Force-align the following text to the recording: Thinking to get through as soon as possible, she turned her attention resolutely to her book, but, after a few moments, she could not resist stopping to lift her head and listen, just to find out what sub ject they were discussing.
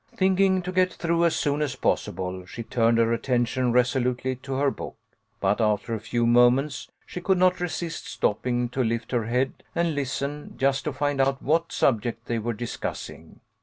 Thinking 0.15 0.63
to 0.63 0.71
get 0.71 0.91
through 0.91 1.25
as 1.25 1.35
soon 1.35 1.61
as 1.61 1.75
possible, 1.75 2.43
she 2.47 2.63
turned 2.63 2.97
her 2.97 3.13
attention 3.13 3.71
resolutely 3.71 4.35
to 4.37 4.55
her 4.55 4.71
book, 4.71 4.97
but, 5.39 5.61
after 5.61 5.93
a 5.93 5.99
few 5.99 6.25
moments, 6.25 6.89
she 7.05 7.21
could 7.21 7.37
not 7.37 7.59
resist 7.59 8.07
stopping 8.07 8.67
to 8.69 8.83
lift 8.83 9.11
her 9.11 9.25
head 9.25 9.61
and 9.75 9.93
listen, 9.93 10.55
just 10.57 10.85
to 10.85 10.93
find 10.93 11.21
out 11.21 11.39
what 11.39 11.71
sub 11.71 12.01
ject 12.01 12.25
they 12.25 12.39
were 12.39 12.53
discussing. 12.53 13.41